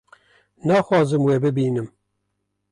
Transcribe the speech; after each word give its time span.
naxwazim 0.65 1.23
we 1.27 1.35
bibînim 1.43 1.87